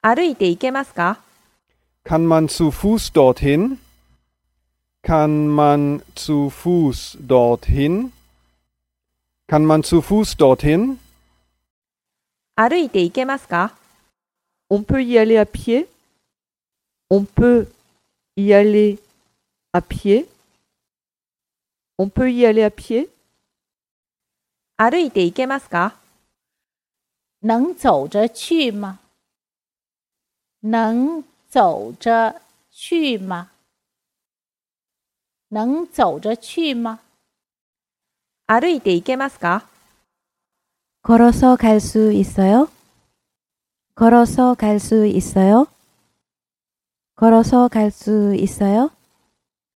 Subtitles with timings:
[0.00, 1.18] 歩いて行けますか
[2.04, 3.78] Kann man zu Fuß dorthin?
[5.02, 8.12] Kann man zu Fuß dorthin?
[9.48, 10.98] Kann man zu Fuß dorthin?
[12.54, 13.74] 歩いて行けますか
[14.70, 15.88] On peut y aller à pied
[17.10, 17.66] On peut
[18.36, 18.98] y aller
[19.72, 20.26] à pied
[21.98, 23.08] On peut y aller à pied
[24.76, 25.96] 歩いて行けますか
[27.42, 29.00] 能走着去吗？
[30.61, 33.49] 能走着去吗？
[35.49, 36.99] 能走着去吗？
[38.47, 39.67] 歩いて行けますか
[41.01, 42.67] 걸어서 갈 수 있어요?
[43.95, 45.67] 걸어서 갈 수 있어요?
[47.15, 48.89] 걸어서 갈 수 있어요?